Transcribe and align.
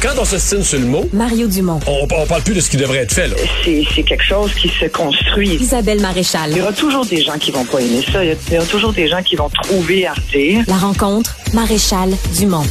Quand 0.00 0.14
on 0.20 0.24
s'estime 0.24 0.62
sur 0.62 0.78
le 0.78 0.86
mot, 0.86 1.08
Mario 1.12 1.48
Dumont. 1.48 1.80
on, 1.86 2.06
on 2.16 2.26
parle 2.26 2.42
plus 2.42 2.54
de 2.54 2.60
ce 2.60 2.70
qui 2.70 2.76
devrait 2.76 2.98
être 2.98 3.12
fait. 3.12 3.26
Là. 3.26 3.34
C'est 3.64 3.82
c'est 3.94 4.02
quelque 4.04 4.22
chose 4.22 4.52
qui 4.54 4.68
se 4.68 4.86
construit. 4.86 5.54
Isabelle 5.56 6.00
Maréchal. 6.00 6.50
Il 6.52 6.58
y 6.58 6.60
aura 6.60 6.72
toujours 6.72 7.04
des 7.04 7.22
gens 7.22 7.36
qui 7.38 7.50
vont 7.50 7.64
pas 7.64 7.80
aimer 7.80 8.04
ça. 8.12 8.24
Il 8.24 8.28
y 8.28 8.32
a- 8.32 8.36
il 8.48 8.54
y 8.54 8.58
aura 8.58 8.66
toujours 8.66 8.92
des 8.92 9.08
gens 9.08 9.22
qui 9.22 9.34
vont 9.34 9.48
trouver 9.48 10.06
à 10.06 10.12
redire. 10.14 10.64
La 10.68 10.76
rencontre, 10.76 11.36
Maréchal 11.52 12.10
Dumont. 12.38 12.64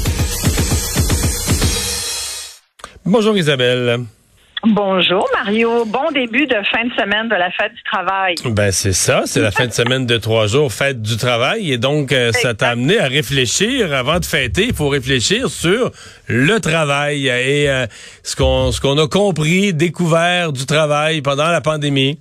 Bonjour 3.05 3.37
Isabelle. 3.37 4.05
Bonjour 4.69 5.25
Mario, 5.33 5.85
bon 5.85 6.11
début 6.13 6.45
de 6.45 6.57
fin 6.69 6.83
de 6.83 6.91
semaine 6.93 7.29
de 7.29 7.35
la 7.35 7.49
fête 7.51 7.73
du 7.73 7.83
travail. 7.83 8.35
Ben 8.45 8.69
c'est 8.71 8.91
ça, 8.91 9.21
c'est 9.25 9.39
la 9.39 9.51
fin 9.51 9.65
de 9.65 9.71
semaine 9.71 10.05
de 10.05 10.17
trois 10.17 10.47
jours, 10.47 10.73
fête 10.73 11.01
du 11.01 11.15
travail, 11.15 11.71
et 11.71 11.77
donc 11.77 12.11
euh, 12.11 12.33
ça 12.33 12.53
t'a 12.53 12.69
amené 12.69 12.99
à 12.99 13.07
réfléchir 13.07 13.93
avant 13.93 14.19
de 14.19 14.25
fêter. 14.25 14.65
Il 14.67 14.73
faut 14.73 14.89
réfléchir 14.89 15.47
sur 15.47 15.91
le 16.27 16.59
travail 16.59 17.27
et 17.27 17.69
euh, 17.69 17.85
ce 18.23 18.35
qu'on 18.35 18.73
ce 18.73 18.81
qu'on 18.81 18.97
a 18.97 19.07
compris, 19.07 19.73
découvert 19.73 20.51
du 20.51 20.65
travail 20.65 21.21
pendant 21.21 21.47
la 21.49 21.61
pandémie. 21.61 22.19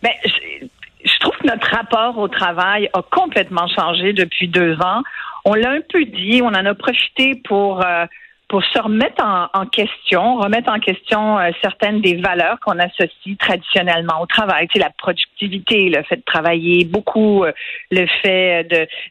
Ben, 0.00 0.12
je, 0.24 0.66
je 1.04 1.18
trouve 1.18 1.36
que 1.38 1.46
notre 1.48 1.68
rapport 1.74 2.16
au 2.18 2.28
travail 2.28 2.88
a 2.92 3.02
complètement 3.02 3.66
changé 3.66 4.12
depuis 4.12 4.46
deux 4.46 4.74
ans. 4.74 5.02
On 5.44 5.54
l'a 5.54 5.72
un 5.72 5.80
peu 5.92 6.04
dit, 6.04 6.40
on 6.40 6.48
en 6.48 6.66
a 6.66 6.74
profité 6.74 7.42
pour 7.44 7.84
euh, 7.84 8.06
pour 8.54 8.62
se 8.62 8.78
remettre 8.78 9.20
en, 9.20 9.66
question, 9.66 10.36
remettre 10.36 10.70
en 10.70 10.78
question 10.78 11.40
euh, 11.40 11.50
certaines 11.60 12.00
des 12.00 12.14
valeurs 12.14 12.60
qu'on 12.60 12.78
associe 12.78 13.36
traditionnellement 13.36 14.20
au 14.22 14.26
travail. 14.26 14.68
Tu 14.68 14.74
sais, 14.74 14.78
la 14.78 14.92
productivité, 14.96 15.88
le 15.88 16.04
fait 16.04 16.18
de 16.18 16.22
travailler 16.24 16.84
beaucoup, 16.84 17.42
euh, 17.42 17.50
le 17.90 18.06
fait 18.22 18.62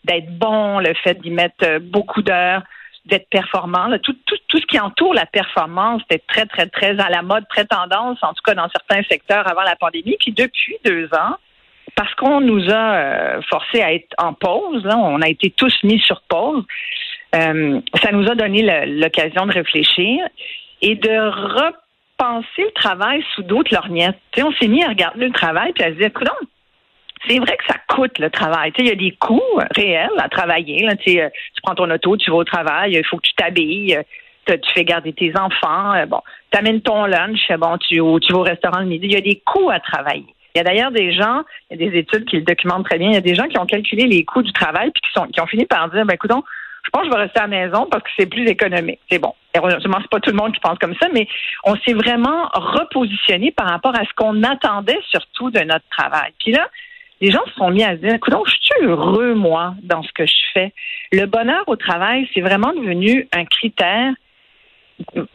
d'être 0.06 0.38
bon, 0.38 0.80
le 0.80 0.94
fait 0.94 1.20
d'y 1.20 1.30
mettre 1.30 1.56
euh, 1.64 1.80
beaucoup 1.82 2.22
d'heures 2.22 2.64
d'être 3.06 3.28
performant. 3.30 3.90
Tout, 4.02 4.16
ce 4.54 4.66
qui 4.66 4.80
entoure 4.80 5.14
la 5.14 5.26
performance 5.26 6.02
était 6.10 6.24
très, 6.26 6.46
très, 6.46 6.68
très 6.68 6.98
à 7.02 7.10
la 7.10 7.22
mode, 7.22 7.44
très 7.50 7.66
tendance, 7.66 8.20
en 8.22 8.30
tout 8.30 8.44
cas 8.46 8.56
dans 8.56 8.70
certains 8.70 9.04
secteurs 9.10 9.46
avant 9.52 9.64
la 9.64 9.76
pandémie. 9.76 10.16
Puis 10.22 10.32
depuis 10.32 10.78
deux 10.86 11.08
ans, 11.08 11.36
parce 11.98 12.16
qu'on 12.16 12.40
nous 12.40 12.72
a 12.72 13.42
forcés 13.50 13.82
à 13.82 13.92
être 13.94 14.16
en 14.18 14.32
pause, 14.32 14.88
on 14.90 15.22
a 15.22 15.28
été 15.28 15.52
tous 15.52 15.78
mis 15.84 16.00
sur 16.00 16.22
pause, 16.30 16.64
euh, 17.36 17.80
ça 18.02 18.12
nous 18.12 18.30
a 18.30 18.36
donné 18.36 18.62
l'occasion 18.86 19.46
de 19.46 19.54
réfléchir 19.54 20.26
et 20.82 20.96
de 20.96 21.18
repenser 21.18 22.64
le 22.64 22.72
travail 22.72 23.24
sous 23.34 23.44
d'autres 23.44 23.74
lorgnettes. 23.74 24.18
Tu 24.32 24.42
sais, 24.42 24.48
on 24.48 24.54
s'est 24.54 24.68
mis 24.68 24.84
à 24.84 24.90
regarder 24.90 25.26
le 25.26 25.34
travail 25.34 25.74
puis 25.74 25.84
à 25.84 25.88
se 25.88 25.94
dire, 25.94 26.14
Coudonc, 26.14 26.32
c'est 27.28 27.40
vrai 27.40 27.58
que 27.58 27.66
ça 27.68 27.80
coûte 27.88 28.20
le 28.20 28.30
travail. 28.30 28.72
Il 28.78 28.88
y 28.88 28.92
a 28.92 28.96
des 28.96 29.12
coûts 29.12 29.42
réels 29.76 30.10
à 30.18 30.30
travailler. 30.30 30.86
Là. 30.86 30.94
Euh, 30.94 31.30
tu 31.30 31.62
prends 31.64 31.76
ton 31.76 31.90
auto, 31.90 32.18
tu 32.18 32.30
vas 32.30 32.38
au 32.38 32.44
travail, 32.44 32.94
il 32.94 33.06
faut 33.06 33.18
que 33.18 33.28
tu 33.28 33.34
t'habilles, 33.34 33.96
euh, 33.96 34.58
tu 34.58 34.74
fais 34.74 34.84
garder 34.84 35.14
tes 35.14 35.32
enfants, 35.38 35.94
bon, 36.08 36.20
tu 36.52 36.60
amènes 36.60 36.82
ton 36.82 37.06
lunch, 37.06 37.40
bon, 37.58 37.78
tu, 37.78 38.00
vas 38.00 38.38
au 38.38 38.44
restaurant 38.44 38.82
le 38.82 38.88
midi. 38.88 39.08
Il 39.08 39.14
y 39.14 39.18
a 39.18 39.22
des 39.22 39.42
coûts 39.46 39.70
à 39.70 39.80
travailler. 39.80 40.26
Il 40.54 40.60
y 40.60 40.62
a 40.62 40.64
d'ailleurs 40.64 40.92
des 40.92 41.14
gens, 41.14 41.42
il 41.72 41.82
y 41.82 41.88
a 41.88 41.90
des 41.90 41.98
études 41.98 42.26
qui 42.26 42.36
le 42.36 42.44
documentent 42.44 42.86
très 42.86 43.00
bien, 43.00 43.08
il 43.10 43.16
y 43.16 43.18
a 43.18 43.22
des 43.22 43.34
gens 43.34 43.48
qui 43.48 43.58
ont 43.58 43.66
calculé 43.66 44.06
les 44.06 44.24
coûts 44.24 44.44
du 44.44 44.52
travail 44.52 44.92
puis 44.92 45.02
qui, 45.02 45.20
sont, 45.20 45.26
qui 45.28 45.42
ont 45.42 45.48
fini 45.48 45.66
par 45.66 45.90
dire, 45.90 46.06
ben 46.06 46.14
écoute, 46.14 46.32
je 46.84 46.90
pense 46.90 47.04
que 47.04 47.08
je 47.08 47.14
vais 47.14 47.24
rester 47.24 47.40
à 47.40 47.48
la 47.48 47.66
maison 47.66 47.88
parce 47.90 48.04
que 48.04 48.10
c'est 48.18 48.26
plus 48.26 48.46
économique. 48.48 49.00
C'est 49.10 49.20
bon. 49.20 49.34
Heureusement, 49.56 49.98
c'est 50.02 50.10
pas 50.10 50.20
tout 50.20 50.32
le 50.32 50.38
monde 50.38 50.54
qui 50.54 50.60
pense 50.60 50.78
comme 50.80 50.96
ça, 51.02 51.08
mais 51.14 51.28
on 51.64 51.76
s'est 51.78 51.94
vraiment 51.94 52.50
repositionné 52.54 53.52
par 53.52 53.70
rapport 53.70 53.96
à 53.96 54.04
ce 54.04 54.14
qu'on 54.16 54.44
attendait 54.44 55.00
surtout 55.10 55.50
de 55.50 55.60
notre 55.60 55.88
travail. 55.90 56.32
Puis 56.40 56.52
là, 56.52 56.68
les 57.22 57.32
gens 57.32 57.44
se 57.46 57.54
sont 57.54 57.70
mis 57.70 57.84
à 57.84 57.92
se 57.92 58.02
dire, 58.02 58.16
écoute, 58.16 58.34
je 58.46 58.52
suis 58.52 58.86
heureux, 58.86 59.34
moi, 59.34 59.76
dans 59.82 60.04
ce 60.04 60.12
que 60.12 60.26
je 60.26 60.34
fais. 60.54 60.74
Le 61.12 61.26
bonheur 61.26 61.64
au 61.68 61.76
travail, 61.76 62.28
c'est 62.34 62.42
vraiment 62.42 62.74
devenu 62.74 63.28
un 63.32 63.46
critère 63.46 64.14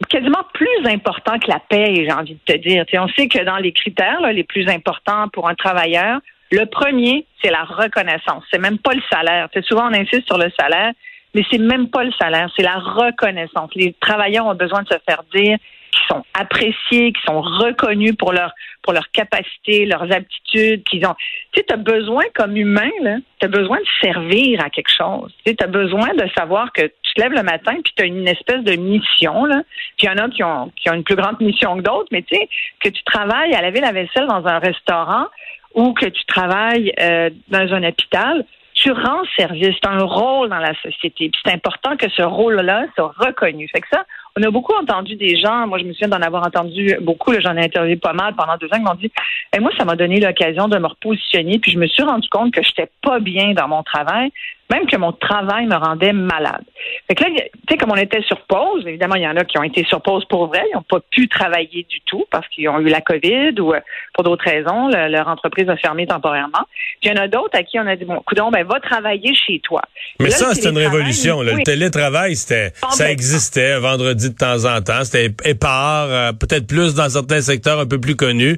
quasiment 0.09 0.43
plus 0.53 0.85
important 0.85 1.37
que 1.39 1.49
la 1.49 1.59
paie, 1.59 1.93
j'ai 1.95 2.11
envie 2.11 2.35
de 2.35 2.53
te 2.53 2.57
dire. 2.57 2.85
On 2.93 3.07
sait 3.09 3.27
que 3.27 3.43
dans 3.43 3.57
les 3.57 3.71
critères 3.71 4.21
là, 4.21 4.31
les 4.31 4.43
plus 4.43 4.67
importants 4.69 5.27
pour 5.29 5.49
un 5.49 5.55
travailleur, 5.55 6.19
le 6.51 6.65
premier, 6.65 7.25
c'est 7.41 7.51
la 7.51 7.63
reconnaissance. 7.63 8.43
C'est 8.51 8.59
même 8.59 8.79
pas 8.79 8.93
le 8.93 9.01
salaire. 9.11 9.49
Tu 9.51 9.59
sais, 9.59 9.67
souvent, 9.67 9.89
on 9.89 9.93
insiste 9.93 10.25
sur 10.25 10.37
le 10.37 10.51
salaire, 10.59 10.93
mais 11.33 11.43
c'est 11.51 11.59
même 11.59 11.89
pas 11.89 12.03
le 12.03 12.11
salaire, 12.19 12.49
c'est 12.55 12.63
la 12.63 12.77
reconnaissance. 12.77 13.69
Les 13.75 13.93
travailleurs 13.99 14.47
ont 14.47 14.55
besoin 14.55 14.81
de 14.83 14.87
se 14.87 14.97
faire 15.07 15.23
dire 15.33 15.57
qu'ils 15.91 16.07
sont 16.07 16.23
appréciés, 16.33 17.13
qu'ils 17.13 17.25
sont 17.25 17.41
reconnus 17.41 18.15
pour 18.17 18.33
leur 18.33 18.51
pour 18.81 18.93
leurs 18.93 19.11
capacités, 19.11 19.85
leurs 19.85 20.11
aptitudes, 20.11 20.83
qu'ils 20.83 21.05
ont. 21.05 21.15
Tu 21.51 21.59
sais, 21.59 21.73
as 21.73 21.77
besoin 21.77 22.23
comme 22.33 22.55
humain, 22.55 22.89
là, 23.01 23.17
as 23.41 23.47
besoin 23.47 23.77
de 23.77 23.85
servir 24.01 24.63
à 24.63 24.69
quelque 24.69 24.91
chose. 24.91 25.31
Tu 25.45 25.55
as 25.59 25.67
besoin 25.67 26.13
de 26.15 26.27
savoir 26.35 26.71
que 26.71 26.83
tu 26.83 27.13
te 27.13 27.21
lèves 27.21 27.33
le 27.33 27.43
matin 27.43 27.73
puis 27.83 27.93
tu 27.95 28.03
as 28.03 28.05
une 28.05 28.27
espèce 28.27 28.63
de 28.63 28.75
mission, 28.75 29.45
là. 29.45 29.61
Puis 29.97 30.07
il 30.07 30.09
y 30.09 30.09
en 30.09 30.23
a 30.23 30.29
qui 30.29 30.43
ont, 30.43 30.71
qui 30.75 30.89
ont 30.89 30.93
une 30.93 31.03
plus 31.03 31.15
grande 31.15 31.39
mission 31.41 31.77
que 31.77 31.81
d'autres, 31.81 32.09
mais 32.11 32.23
tu 32.23 32.35
sais, 32.35 32.49
que 32.79 32.89
tu 32.89 33.03
travailles 33.03 33.53
à 33.53 33.61
laver 33.61 33.81
la 33.81 33.91
vaisselle 33.91 34.27
dans 34.27 34.45
un 34.47 34.59
restaurant 34.59 35.27
ou 35.75 35.93
que 35.93 36.07
tu 36.07 36.25
travailles 36.25 36.93
euh, 36.99 37.29
dans 37.49 37.73
un 37.73 37.83
hôpital, 37.83 38.45
tu 38.79 38.91
rends 38.91 39.23
service, 39.37 39.75
tu 39.81 39.87
as 39.87 39.91
un 39.91 40.03
rôle 40.03 40.49
dans 40.49 40.59
la 40.59 40.73
société. 40.81 41.29
Puis 41.29 41.41
c'est 41.43 41.53
important 41.53 41.97
que 41.97 42.09
ce 42.09 42.21
rôle-là 42.21 42.85
soit 42.95 43.13
reconnu. 43.17 43.67
Fait 43.67 43.81
que 43.81 43.87
ça, 43.91 44.05
on 44.39 44.43
a 44.43 44.51
beaucoup 44.51 44.73
entendu 44.73 45.15
des 45.15 45.35
gens, 45.37 45.67
moi 45.67 45.77
je 45.79 45.83
me 45.83 45.93
souviens 45.93 46.07
d'en 46.07 46.21
avoir 46.21 46.45
entendu 46.45 46.95
beaucoup, 47.01 47.33
j'en 47.39 47.55
ai 47.57 47.65
interviewé 47.65 47.97
pas 47.97 48.13
mal 48.13 48.33
pendant 48.35 48.57
deux 48.57 48.67
ans, 48.67 48.77
qui 48.77 48.83
m'ont 48.83 48.93
dit 48.95 49.11
et 49.55 49.59
moi, 49.59 49.71
ça 49.77 49.83
m'a 49.85 49.95
donné 49.95 50.19
l'occasion 50.19 50.67
de 50.67 50.77
me 50.77 50.87
repositionner, 50.87 51.59
puis 51.59 51.71
je 51.71 51.79
me 51.79 51.87
suis 51.87 52.03
rendu 52.03 52.27
compte 52.29 52.53
que 52.53 52.61
j'étais 52.63 52.89
pas 53.01 53.19
bien 53.19 53.53
dans 53.53 53.67
mon 53.67 53.81
travail, 53.83 54.31
même 54.71 54.85
que 54.85 54.95
mon 54.97 55.11
travail 55.11 55.65
me 55.65 55.75
rendait 55.75 56.13
malade. 56.13 56.61
Fait 57.07 57.15
que 57.15 57.23
là, 57.23 57.29
tu 57.31 57.41
sais, 57.71 57.77
comme 57.77 57.91
on 57.91 57.95
était 57.95 58.21
sur 58.21 58.39
pause, 58.41 58.85
évidemment, 58.85 59.15
il 59.15 59.23
y 59.23 59.27
en 59.27 59.35
a 59.35 59.43
qui 59.43 59.57
ont 59.57 59.63
été 59.63 59.83
sur 59.85 59.99
pause 60.01 60.23
pour 60.29 60.45
vrai, 60.47 60.61
ils 60.71 60.75
n'ont 60.75 60.83
pas 60.83 60.99
pu 61.09 61.27
travailler 61.27 61.87
du 61.89 61.99
tout 62.05 62.25
parce 62.29 62.47
qu'ils 62.49 62.69
ont 62.69 62.79
eu 62.79 62.85
la 62.89 63.01
COVID 63.01 63.59
ou 63.59 63.73
euh, 63.73 63.79
pour 64.13 64.23
d'autres 64.23 64.45
raisons, 64.45 64.87
le- 64.89 65.07
leur 65.07 65.27
entreprise 65.27 65.67
a 65.69 65.75
fermé 65.77 66.05
temporairement. 66.05 66.67
Puis 67.01 67.09
il 67.09 67.15
y 67.15 67.19
en 67.19 67.23
a 67.23 67.27
d'autres 67.27 67.57
à 67.57 67.63
qui 67.63 67.79
on 67.79 67.87
a 67.87 67.95
dit, 67.95 68.05
bon, 68.05 68.21
coudon, 68.27 68.51
ben, 68.51 68.63
va 68.67 68.79
travailler 68.79 69.33
chez 69.33 69.59
toi. 69.61 69.81
Mais 70.19 70.25
Là, 70.29 70.31
ça, 70.35 70.53
c'était 70.53 70.69
une 70.69 70.77
révolution. 70.77 71.41
là. 71.41 71.53
oui. 71.53 71.57
Le 71.59 71.63
télétravail, 71.63 72.35
c'était, 72.35 72.71
ça 72.91 73.09
existait 73.11 73.71
un 73.73 73.79
vendredi 73.79 74.28
de 74.29 74.35
temps 74.35 74.65
en 74.65 74.81
temps. 74.81 75.03
C'était 75.03 75.33
épars, 75.49 76.07
euh, 76.09 76.31
peut-être 76.31 76.67
plus 76.67 76.95
dans 76.95 77.09
certains 77.09 77.41
secteurs 77.41 77.79
un 77.79 77.85
peu 77.85 77.99
plus 77.99 78.15
connus. 78.15 78.57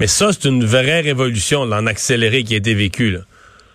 Mais 0.00 0.06
ça, 0.06 0.32
c'est 0.32 0.48
une 0.48 0.64
vraie 0.64 1.00
révolution, 1.00 1.64
là, 1.64 1.78
en 1.78 1.86
accéléré 1.86 2.42
qui 2.42 2.54
a 2.54 2.58
été 2.58 2.74
vécue. 2.74 3.16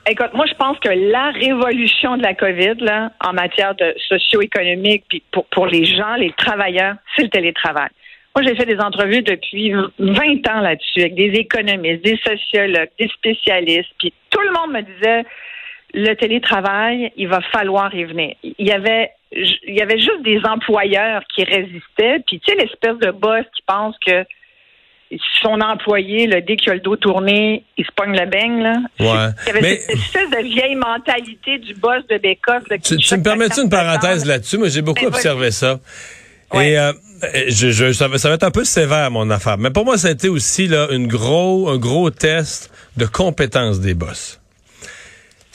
Écoute, 0.10 0.34
moi, 0.34 0.46
je 0.48 0.56
pense 0.56 0.80
que 0.80 0.90
la 0.90 1.32
révolution 1.32 2.18
de 2.18 2.24
la 2.24 2.34
COVID, 2.34 2.76
là, 2.80 3.12
en 3.24 3.34
matière 3.34 3.76
de 3.76 3.94
socio-économique, 4.08 5.04
puis 5.08 5.22
pour, 5.32 5.46
pour 5.46 5.68
les 5.68 5.86
gens, 5.86 6.16
les 6.16 6.34
travailleurs, 6.38 6.96
c'est 7.16 7.24
le 7.24 7.30
télétravail. 7.30 7.90
Moi, 8.36 8.46
j'ai 8.46 8.56
fait 8.56 8.66
des 8.66 8.80
entrevues 8.80 9.22
depuis 9.22 9.72
20 9.72 10.48
ans 10.50 10.62
là-dessus 10.62 11.02
avec 11.02 11.16
des 11.16 11.32
économistes, 11.40 12.04
des 12.04 12.18
sociologues, 12.26 12.90
des 13.00 13.08
spécialistes, 13.10 13.90
puis 14.00 14.14
tout 14.30 14.42
le 14.42 14.52
monde 14.52 14.72
me 14.74 14.82
disait 14.82 15.26
le 15.94 16.14
télétravail, 16.16 17.12
il 17.18 17.28
va 17.28 17.42
falloir 17.42 17.94
y 17.94 18.04
venir. 18.04 18.36
Il 18.44 18.68
y 18.68 18.72
avait 18.72 19.12
il 19.32 19.76
y 19.76 19.82
avait 19.82 20.00
juste 20.00 20.24
des 20.24 20.40
employeurs 20.44 21.22
qui 21.34 21.44
résistaient, 21.44 22.24
puis 22.26 22.40
tu 22.40 22.52
sais 22.52 22.56
l'espèce 22.56 22.98
de 23.00 23.12
boss 23.12 23.46
qui 23.56 23.62
pense 23.68 23.96
que 24.06 24.26
son 25.42 25.60
employé, 25.62 26.28
là, 26.28 26.40
dès 26.42 26.56
qu'il 26.56 26.70
a 26.72 26.76
le 26.76 26.82
dos 26.82 26.96
tourné, 26.96 27.64
il 27.78 27.86
se 27.86 27.92
pogne 27.96 28.16
le 28.16 28.26
beigne, 28.28 28.62
là. 28.62 28.74
Ouais. 29.00 29.34
Il 29.44 29.48
y 29.48 29.50
avait 29.50 29.62
Mais- 29.62 29.78
cette 29.78 29.96
espèce 29.96 30.30
de 30.30 30.44
vieille 30.44 30.76
mentalité 30.76 31.58
du 31.58 31.74
boss 31.76 32.06
de 32.10 32.18
Bécosse. 32.18 32.64
Tu, 32.84 32.96
me 32.96 33.24
permets-tu 33.24 33.62
une 33.62 33.70
parenthèse 33.70 34.24
se 34.24 34.28
là-dessus? 34.28 34.58
Moi, 34.58 34.70
j'ai 34.70 34.82
beaucoup 34.84 35.02
Ben, 35.06 35.08
observé 35.08 35.50
ça. 35.52 35.80
Ouais. 36.54 36.72
Et 36.72 36.80
euh, 36.80 36.92
je, 37.48 37.72
je, 37.72 37.92
ça, 37.92 38.08
va, 38.08 38.18
ça 38.18 38.30
va 38.30 38.36
être 38.36 38.44
un 38.44 38.52
peu 38.52 38.64
sévère, 38.64 39.10
mon 39.12 39.30
affaire. 39.32 39.58
Mais 39.58 39.72
pour 39.72 39.86
moi, 39.86 39.98
ça 39.98 40.10
a 40.10 40.12
été 40.12 40.30
aussi 40.30 40.68
là, 40.68 40.88
une 40.92 41.08
gros, 41.08 41.70
un 41.70 41.78
gros 41.78 42.10
test 42.12 42.72
de 42.98 43.06
compétence 43.06 43.80
des 43.80 43.94
boss. 43.96 44.39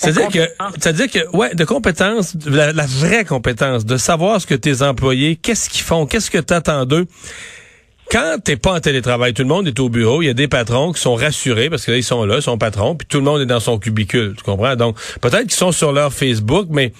C'est-à-dire 0.05 0.29
que, 0.29 0.51
c'est-à-dire 0.79 1.11
que, 1.11 1.37
ouais, 1.37 1.55
de 1.55 1.65
compétence, 1.65 2.35
la, 2.47 2.73
la 2.73 2.87
vraie 2.87 3.25
compétence, 3.25 3.85
de 3.85 3.97
savoir 3.97 4.41
ce 4.41 4.47
que 4.47 4.55
tes 4.55 4.83
employés, 4.83 5.37
qu'est-ce 5.37 5.69
qu'ils 5.71 5.83
font, 5.83 6.07
qu'est-ce 6.07 6.31
que 6.31 6.39
tu 6.39 6.55
attends 6.55 6.85
d'eux. 6.85 7.07
Quand 8.11 8.37
t'es 8.45 8.57
pas 8.57 8.75
en 8.75 8.81
télétravail, 8.81 9.33
tout 9.33 9.43
le 9.43 9.49
monde 9.49 9.67
est 9.67 9.81
au 9.81 9.89
bureau, 9.89 10.23
il 10.23 10.27
y 10.27 10.29
a 10.29 10.35
des 10.35 10.47
patrons 10.47 10.93
qui 10.93 11.01
sont 11.01 11.15
rassurés 11.15 11.71
parce 11.71 11.87
que 11.87 11.91
là, 11.91 11.97
ils 11.97 12.05
sont 12.05 12.25
là, 12.25 12.37
ils 12.37 12.43
sont 12.43 12.59
patrons, 12.59 12.95
puis 12.95 13.07
tout 13.09 13.17
le 13.19 13.25
monde 13.25 13.41
est 13.41 13.47
dans 13.47 13.61
son 13.61 13.79
cubicule, 13.79 14.35
tu 14.37 14.43
comprends? 14.45 14.77
Donc, 14.77 14.99
peut-être 15.21 15.45
qu'ils 15.45 15.53
sont 15.53 15.73
sur 15.73 15.91
leur 15.91 16.13
Facebook, 16.13 16.67
mais 16.71 16.93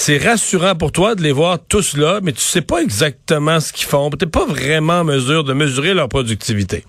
c'est 0.00 0.16
rassurant 0.16 0.76
pour 0.76 0.92
toi 0.92 1.16
de 1.16 1.22
les 1.22 1.32
voir 1.32 1.58
tous 1.58 1.96
là, 1.96 2.20
mais 2.22 2.30
tu 2.30 2.40
sais 2.40 2.62
pas 2.62 2.78
exactement 2.78 3.58
ce 3.58 3.72
qu'ils 3.72 3.88
font. 3.88 4.10
T'es 4.10 4.26
pas 4.26 4.46
vraiment 4.46 5.00
en 5.00 5.04
mesure 5.04 5.42
de 5.42 5.52
mesurer 5.52 5.92
leur 5.92 6.08
productivité. 6.08 6.84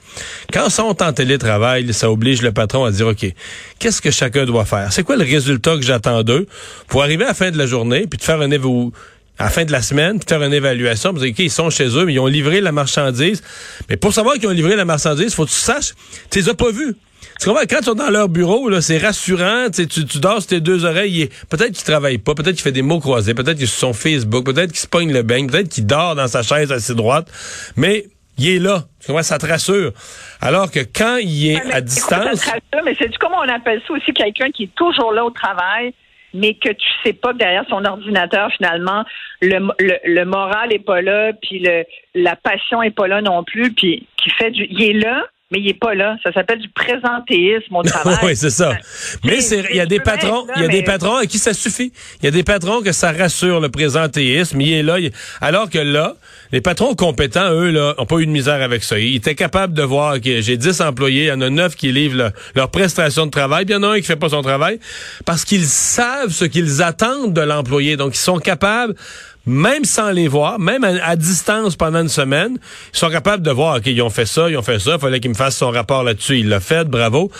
Quand 0.53 0.69
sont 0.69 1.01
en 1.01 1.11
télétravail, 1.11 1.91
ça 1.91 2.11
oblige 2.11 2.43
le 2.43 2.51
patron 2.51 2.85
à 2.85 2.91
dire, 2.91 3.07
OK, 3.07 3.25
qu'est-ce 3.79 3.99
que 3.99 4.11
chacun 4.11 4.45
doit 4.45 4.63
faire? 4.63 4.93
C'est 4.93 5.01
quoi 5.01 5.17
le 5.17 5.23
résultat 5.23 5.75
que 5.75 5.81
j'attends 5.81 6.21
d'eux? 6.21 6.45
Pour 6.87 7.01
arriver 7.01 7.23
à 7.23 7.29
la 7.29 7.33
fin 7.33 7.49
de 7.49 7.57
la 7.57 7.65
journée, 7.65 8.05
puis 8.05 8.19
de 8.19 8.23
faire 8.23 8.41
un 8.41 8.51
évo 8.51 8.93
à 9.39 9.45
la 9.45 9.49
fin 9.49 9.65
de 9.65 9.71
la 9.71 9.81
semaine, 9.81 10.19
puis 10.19 10.29
faire 10.29 10.43
une 10.43 10.53
évaluation, 10.53 11.11
dire, 11.11 11.31
OK, 11.31 11.39
ils 11.39 11.49
sont 11.49 11.71
chez 11.71 11.87
eux, 11.87 12.05
mais 12.05 12.13
ils 12.13 12.19
ont 12.19 12.27
livré 12.27 12.61
la 12.61 12.71
marchandise. 12.71 13.41
Mais 13.89 13.97
pour 13.97 14.13
savoir 14.13 14.35
qu'ils 14.35 14.49
ont 14.49 14.51
livré 14.51 14.75
la 14.75 14.85
marchandise, 14.85 15.33
faut 15.33 15.45
que 15.45 15.49
tu 15.49 15.55
saches, 15.55 15.95
tu 16.29 16.37
les 16.37 16.49
as 16.49 16.53
pas 16.53 16.71
vus. 16.71 16.95
Tu 17.39 17.47
comprends? 17.47 17.63
Quand 17.69 17.77
ils 17.79 17.85
sont 17.85 17.93
dans 17.95 18.09
leur 18.09 18.29
bureau, 18.29 18.69
là, 18.69 18.81
c'est 18.81 18.97
rassurant. 18.97 19.67
Tu, 19.73 19.87
tu 19.87 20.19
dors 20.19 20.41
sur 20.41 20.47
tes 20.47 20.59
deux 20.59 20.85
oreilles. 20.85 21.29
Peut-être 21.49 21.71
qu'ils 21.71 21.85
travaillent 21.85 22.17
pas, 22.17 22.35
peut-être 22.35 22.55
qu'il 22.55 22.63
fait 22.63 22.71
des 22.71 22.81
mots 22.81 22.99
croisés, 22.99 23.33
peut-être 23.33 23.55
qu'il 23.55 23.63
est 23.63 23.67
sur 23.67 23.79
son 23.79 23.93
Facebook, 23.93 24.45
peut-être 24.45 24.71
qu'il 24.71 24.79
se 24.79 24.87
pogne 24.87 25.13
le 25.13 25.23
beigne, 25.23 25.49
peut-être 25.49 25.69
qu'il 25.69 25.85
dort 25.85 26.15
dans 26.15 26.27
sa 26.27 26.43
chaise 26.43 26.71
assez 26.71 26.95
droite. 26.95 27.27
Mais 27.77 28.05
il 28.37 28.55
est 28.55 28.59
là. 28.59 28.83
Tu 28.99 29.07
comprends? 29.07 29.23
Ça 29.23 29.37
te 29.37 29.45
rassure. 29.45 29.91
Alors 30.41 30.71
que 30.71 30.79
quand 30.79 31.17
il 31.17 31.51
est 31.51 31.73
à 31.73 31.81
distance. 31.81 32.39
ça 32.39 32.51
te 32.51 32.75
rassure, 32.75 32.85
mais 32.85 32.95
c'est 32.99 33.15
comment 33.17 33.39
on 33.39 33.49
appelle 33.49 33.81
ça 33.87 33.93
aussi 33.93 34.13
quelqu'un 34.13 34.49
qui 34.51 34.63
est 34.63 34.75
toujours 34.75 35.11
là 35.11 35.25
au 35.25 35.31
travail, 35.31 35.93
mais 36.33 36.53
que 36.53 36.69
tu 36.69 36.87
sais 37.03 37.13
pas 37.13 37.33
que 37.33 37.37
derrière 37.37 37.65
son 37.69 37.83
ordinateur, 37.83 38.51
finalement, 38.55 39.03
le, 39.41 39.59
le, 39.79 40.25
moral 40.25 40.71
est 40.71 40.83
pas 40.83 41.01
là, 41.01 41.33
puis 41.33 41.59
le, 41.59 41.83
la 42.15 42.35
passion 42.35 42.81
est 42.81 42.91
pas 42.91 43.07
là 43.07 43.21
non 43.21 43.43
plus, 43.43 43.73
puis 43.73 44.07
qui 44.17 44.29
fait 44.31 44.51
du. 44.51 44.65
Il 44.69 44.83
est 44.83 44.93
là, 44.93 45.25
mais 45.51 45.59
il 45.59 45.65
n'est 45.65 45.73
pas 45.73 45.95
là. 45.95 46.15
Ça 46.23 46.31
s'appelle 46.31 46.59
du 46.59 46.69
présentéisme 46.69 47.75
au 47.75 47.83
travail. 47.83 48.17
oui, 48.23 48.35
c'est 48.35 48.49
ça. 48.49 48.77
Mais 49.23 49.39
il 49.43 49.75
y 49.75 49.79
a 49.79 49.85
des 49.85 49.99
patrons, 49.99 50.45
il 50.55 50.61
y 50.61 50.65
a 50.65 50.67
des 50.67 50.83
patrons 50.83 51.15
à 51.15 51.25
qui 51.25 51.39
ça 51.39 51.53
suffit. 51.53 51.91
Il 52.21 52.25
y 52.25 52.27
a 52.27 52.31
des 52.31 52.43
patrons 52.43 52.81
que 52.81 52.91
ça 52.91 53.11
rassure 53.11 53.59
le 53.59 53.69
présentéisme. 53.69 54.61
Il 54.61 54.73
est 54.73 54.83
là. 54.83 54.97
Alors 55.41 55.69
que 55.69 55.79
là, 55.79 56.15
les 56.51 56.61
patrons 56.61 56.93
compétents, 56.93 57.51
eux, 57.51 57.71
là, 57.71 57.95
ont 57.97 58.05
pas 58.05 58.17
eu 58.17 58.25
de 58.25 58.31
misère 58.31 58.61
avec 58.61 58.83
ça. 58.83 58.99
Ils 58.99 59.15
étaient 59.15 59.35
capables 59.35 59.73
de 59.73 59.83
voir 59.83 60.21
que 60.21 60.41
j'ai 60.41 60.57
10 60.57 60.81
employés, 60.81 61.23
il 61.23 61.27
y 61.27 61.31
en 61.31 61.41
a 61.41 61.49
9 61.49 61.75
qui 61.75 61.91
livrent 61.91 62.31
leur 62.55 62.69
prestation 62.69 63.25
de 63.25 63.31
travail, 63.31 63.65
puis 63.65 63.73
il 63.73 63.77
y 63.77 63.79
en 63.79 63.83
a 63.83 63.93
un 63.93 63.97
qui 63.97 64.05
fait 64.05 64.15
pas 64.15 64.29
son 64.29 64.41
travail 64.41 64.79
parce 65.25 65.45
qu'ils 65.45 65.65
savent 65.65 66.31
ce 66.31 66.45
qu'ils 66.45 66.83
attendent 66.83 67.33
de 67.33 67.41
l'employé. 67.41 67.97
Donc, 67.97 68.15
ils 68.15 68.19
sont 68.19 68.39
capables 68.39 68.93
même 69.45 69.83
sans 69.83 70.11
les 70.11 70.27
voir, 70.27 70.59
même 70.59 70.83
à, 70.83 71.15
distance 71.15 71.75
pendant 71.75 72.01
une 72.01 72.09
semaine, 72.09 72.57
ils 72.93 72.97
sont 72.97 73.09
capables 73.09 73.43
de 73.43 73.51
voir, 73.51 73.81
qu'ils 73.81 74.01
ont 74.01 74.09
fait 74.09 74.25
ça, 74.25 74.49
ils 74.49 74.57
ont 74.57 74.61
fait 74.61 74.79
ça, 74.79 74.93
il 74.95 74.99
fallait 74.99 75.19
qu'il 75.19 75.31
me 75.31 75.35
fasse 75.35 75.57
son 75.57 75.71
rapport 75.71 76.03
là-dessus, 76.03 76.39
il 76.39 76.49
l'a 76.49 76.59
fait, 76.59 76.87
bravo. 76.87 77.31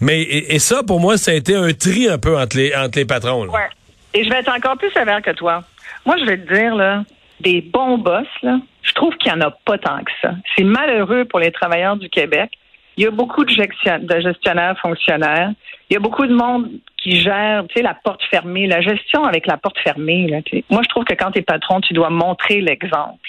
Mais, 0.00 0.22
et, 0.22 0.58
ça, 0.58 0.82
pour 0.82 1.00
moi, 1.00 1.16
ça 1.16 1.32
a 1.32 1.34
été 1.34 1.54
un 1.54 1.72
tri 1.72 2.08
un 2.08 2.18
peu 2.18 2.38
entre 2.38 2.56
les, 2.56 3.04
patrons. 3.04 3.44
Là. 3.44 3.68
Et 4.14 4.24
je 4.24 4.30
vais 4.30 4.36
être 4.36 4.52
encore 4.54 4.76
plus 4.76 4.90
sévère 4.90 5.22
que 5.22 5.32
toi. 5.32 5.64
Moi, 6.06 6.16
je 6.18 6.24
vais 6.24 6.38
te 6.38 6.52
dire, 6.52 6.74
là, 6.74 7.04
des 7.40 7.60
bons 7.60 7.98
boss, 7.98 8.26
je 8.42 8.92
trouve 8.94 9.14
qu'il 9.16 9.32
n'y 9.32 9.38
en 9.38 9.46
a 9.46 9.50
pas 9.50 9.78
tant 9.78 9.98
que 9.98 10.10
ça. 10.22 10.32
C'est 10.56 10.64
malheureux 10.64 11.24
pour 11.24 11.40
les 11.40 11.52
travailleurs 11.52 11.96
du 11.96 12.08
Québec. 12.08 12.50
Il 12.96 13.04
y 13.04 13.06
a 13.06 13.10
beaucoup 13.10 13.44
de, 13.44 13.52
gestionnaires 13.52 14.76
fonctionnaires. 14.80 15.52
Il 15.88 15.94
y 15.94 15.96
a 15.96 16.00
beaucoup 16.00 16.26
de 16.26 16.34
monde 16.34 16.68
gère, 17.16 17.64
tu 17.68 17.76
sais, 17.76 17.82
la 17.82 17.94
porte 17.94 18.22
fermée, 18.24 18.66
la 18.66 18.80
gestion 18.80 19.24
avec 19.24 19.46
la 19.46 19.56
porte 19.56 19.78
fermée. 19.78 20.26
Là, 20.28 20.38
Moi, 20.70 20.82
je 20.82 20.88
trouve 20.88 21.04
que 21.04 21.14
quand 21.14 21.30
tu 21.30 21.40
es 21.40 21.42
patron, 21.42 21.80
tu 21.80 21.94
dois 21.94 22.10
montrer 22.10 22.60
l'exemple. 22.60 23.28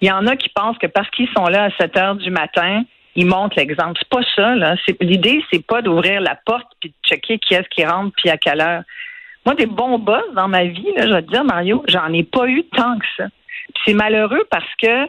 Il 0.00 0.08
y 0.08 0.12
en 0.12 0.26
a 0.26 0.36
qui 0.36 0.48
pensent 0.48 0.78
que 0.78 0.86
parce 0.86 1.10
qu'ils 1.10 1.28
sont 1.36 1.46
là 1.46 1.64
à 1.64 1.70
7 1.78 1.96
heures 1.96 2.14
du 2.16 2.30
matin, 2.30 2.84
ils 3.16 3.26
montrent 3.26 3.56
l'exemple. 3.58 3.98
C'est 3.98 4.08
pas 4.08 4.24
ça, 4.34 4.54
là. 4.54 4.76
L'idée, 5.00 5.42
c'est 5.52 5.64
pas 5.64 5.82
d'ouvrir 5.82 6.20
la 6.20 6.36
porte 6.36 6.68
puis 6.80 6.90
de 6.90 7.08
checker 7.08 7.38
qui 7.38 7.54
est-ce 7.54 7.68
qui 7.68 7.84
rentre 7.84 8.14
puis 8.16 8.30
à 8.30 8.36
quelle 8.36 8.60
heure. 8.60 8.82
Moi, 9.44 9.54
des 9.54 9.66
bons 9.66 9.98
boss 9.98 10.22
dans 10.34 10.48
ma 10.48 10.64
vie, 10.64 10.92
là, 10.96 11.06
je 11.06 11.12
vais 11.12 11.22
te 11.22 11.30
dire, 11.30 11.44
Mario, 11.44 11.82
j'en 11.88 12.12
ai 12.12 12.22
pas 12.22 12.46
eu 12.46 12.64
tant 12.64 12.98
que 12.98 13.06
ça. 13.16 13.24
C'est 13.84 13.94
malheureux 13.94 14.46
parce 14.50 14.74
que 14.80 15.06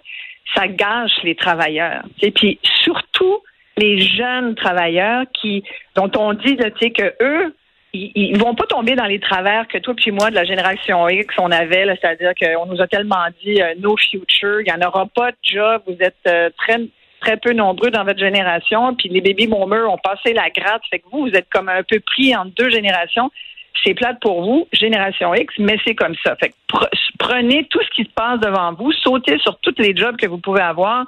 ça 0.55 0.67
gâche 0.67 1.23
les 1.23 1.35
travailleurs. 1.35 2.03
Et 2.21 2.31
puis 2.31 2.59
surtout 2.83 3.39
les 3.77 3.99
jeunes 3.99 4.55
travailleurs 4.55 5.25
qui 5.33 5.63
dont 5.95 6.11
on 6.17 6.33
dit 6.33 6.57
tu 6.57 6.63
sais 6.79 6.91
que 6.91 7.13
eux 7.21 7.55
ils, 7.93 8.37
vont 8.37 8.55
pas 8.55 8.65
tomber 8.65 8.95
dans 8.95 9.05
les 9.05 9.19
travers 9.19 9.67
que 9.67 9.77
toi 9.77 9.93
puis 9.93 10.11
moi 10.11 10.29
de 10.29 10.35
la 10.35 10.45
génération 10.45 11.07
X 11.09 11.35
on 11.37 11.51
avait, 11.51 11.85
c'est-à-dire 11.99 12.31
qu'on 12.39 12.65
nous 12.65 12.81
a 12.81 12.87
tellement 12.87 13.25
dit 13.43 13.61
euh, 13.61 13.73
no 13.79 13.97
future, 13.97 14.61
il 14.61 14.67
y 14.67 14.71
en 14.71 14.87
aura 14.87 15.05
pas 15.07 15.31
de 15.31 15.37
job, 15.43 15.81
vous 15.87 15.97
êtes 15.99 16.15
euh, 16.27 16.49
très 16.57 16.77
très 17.21 17.37
peu 17.37 17.53
nombreux 17.53 17.91
dans 17.91 18.03
votre 18.03 18.19
génération, 18.19 18.95
puis 18.95 19.09
les 19.09 19.21
baby 19.21 19.47
boomers 19.47 19.91
ont 19.91 19.97
passé 19.97 20.33
la 20.33 20.49
gratte, 20.49 20.81
fait 20.89 20.99
que 20.99 21.05
vous 21.11 21.27
vous 21.27 21.35
êtes 21.35 21.47
comme 21.49 21.69
un 21.69 21.83
peu 21.83 21.99
pris 21.99 22.35
entre 22.35 22.51
deux 22.55 22.69
générations. 22.69 23.29
C'est 23.83 23.93
plate 23.93 24.19
pour 24.19 24.43
vous, 24.43 24.67
génération 24.73 25.33
X, 25.33 25.53
mais 25.57 25.77
c'est 25.85 25.95
comme 25.95 26.15
ça. 26.23 26.35
Fait 26.35 26.49
que 26.49 26.55
prenez 27.17 27.65
tout 27.69 27.79
ce 27.83 27.89
qui 27.95 28.03
se 28.03 28.13
passe 28.13 28.39
devant 28.39 28.73
vous, 28.73 28.91
sautez 28.91 29.37
sur 29.39 29.57
tous 29.59 29.75
les 29.77 29.95
jobs 29.95 30.17
que 30.17 30.27
vous 30.27 30.37
pouvez 30.37 30.61
avoir. 30.61 31.05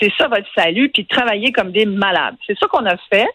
C'est 0.00 0.12
ça 0.18 0.28
votre 0.28 0.48
salut, 0.56 0.88
puis 0.88 1.06
travaillez 1.06 1.52
comme 1.52 1.72
des 1.72 1.86
malades. 1.86 2.36
C'est 2.46 2.58
ça 2.58 2.66
qu'on 2.66 2.84
a 2.86 2.96
fait. 3.12 3.28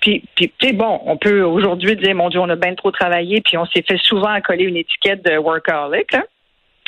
Puis, 0.00 0.22
puis 0.34 0.72
bon, 0.72 1.00
on 1.04 1.16
peut 1.16 1.42
aujourd'hui 1.42 1.94
dire, 1.96 2.14
mon 2.14 2.30
Dieu, 2.30 2.40
on 2.40 2.48
a 2.48 2.56
bien 2.56 2.74
trop 2.74 2.90
travaillé, 2.90 3.40
puis 3.42 3.56
on 3.58 3.66
s'est 3.66 3.82
fait 3.82 3.98
souvent 4.02 4.40
coller 4.40 4.64
une 4.64 4.76
étiquette 4.76 5.24
de 5.24 5.36
workaholic. 5.36 6.14
Hein. 6.14 6.24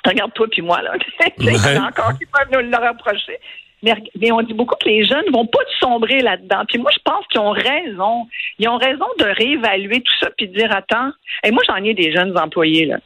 Regarde 0.05 0.33
toi 0.33 0.47
puis 0.51 0.63
moi, 0.63 0.83
là. 0.83 0.93
Ouais. 1.39 1.79
encore 1.79 2.17
qui 2.19 2.27
peuvent 2.27 2.49
nous 2.53 2.71
le 2.71 2.77
reprocher. 2.77 3.39
Mais, 3.83 3.95
mais, 4.21 4.31
on 4.31 4.43
dit 4.43 4.55
beaucoup 4.55 4.77
que 4.77 4.89
les 4.89 5.05
jeunes 5.05 5.25
vont 5.33 5.47
pas 5.47 5.59
sombrer 5.81 6.21
là-dedans. 6.21 6.63
Puis 6.69 6.79
moi, 6.79 6.91
je 6.93 7.01
pense 7.05 7.27
qu'ils 7.27 7.41
ont 7.41 7.51
raison. 7.51 8.29
Ils 8.59 8.69
ont 8.69 8.77
raison 8.77 9.07
de 9.19 9.25
réévaluer 9.25 10.01
tout 10.01 10.13
ça 10.21 10.31
puis 10.37 10.49
de 10.49 10.57
dire 10.57 10.75
attends. 10.75 11.11
Et 11.45 11.51
moi, 11.51 11.63
j'en 11.67 11.83
ai 11.83 11.93
des 11.93 12.13
jeunes 12.13 12.37
employés 12.39 12.87
là. 12.87 12.99